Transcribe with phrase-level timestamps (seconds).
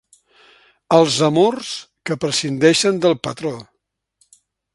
[0.97, 1.69] Els amors
[2.09, 3.53] que prescindeixen del patró.